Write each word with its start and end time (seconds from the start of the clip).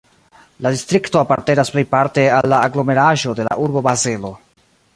La 0.65 0.69
distrikto 0.75 1.19
apartenas 1.19 1.69
plejparte 1.75 2.23
al 2.37 2.49
la 2.53 2.63
aglomeraĵo 2.69 3.35
de 3.41 3.47
la 3.49 3.59
urbo 3.67 3.85
Bazelo. 3.89 4.33